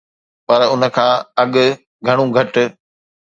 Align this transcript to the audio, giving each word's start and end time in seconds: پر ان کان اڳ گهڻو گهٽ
پر 0.47 0.59
ان 0.71 0.81
کان 0.95 1.13
اڳ 1.41 1.49
گهڻو 2.05 2.25
گهٽ 2.35 2.55